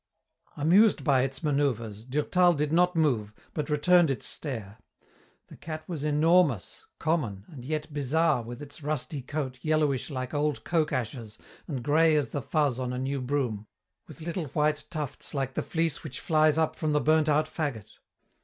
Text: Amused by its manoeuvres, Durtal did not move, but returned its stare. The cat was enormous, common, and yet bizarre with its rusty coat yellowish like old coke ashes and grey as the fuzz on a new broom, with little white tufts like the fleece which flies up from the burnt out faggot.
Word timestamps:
Amused 0.57 1.03
by 1.03 1.21
its 1.21 1.43
manoeuvres, 1.43 2.05
Durtal 2.05 2.55
did 2.55 2.73
not 2.73 2.95
move, 2.95 3.35
but 3.53 3.69
returned 3.69 4.09
its 4.09 4.25
stare. 4.25 4.79
The 5.45 5.55
cat 5.55 5.87
was 5.87 6.03
enormous, 6.03 6.87
common, 6.97 7.45
and 7.49 7.63
yet 7.63 7.93
bizarre 7.93 8.41
with 8.41 8.63
its 8.63 8.81
rusty 8.81 9.21
coat 9.21 9.59
yellowish 9.61 10.09
like 10.09 10.33
old 10.33 10.63
coke 10.63 10.91
ashes 10.91 11.37
and 11.67 11.83
grey 11.83 12.15
as 12.15 12.29
the 12.31 12.41
fuzz 12.41 12.79
on 12.79 12.93
a 12.93 12.97
new 12.97 13.21
broom, 13.21 13.67
with 14.07 14.21
little 14.21 14.47
white 14.55 14.85
tufts 14.89 15.35
like 15.35 15.53
the 15.53 15.61
fleece 15.61 16.03
which 16.03 16.19
flies 16.19 16.57
up 16.57 16.75
from 16.75 16.93
the 16.93 16.99
burnt 16.99 17.29
out 17.29 17.45
faggot. 17.45 17.99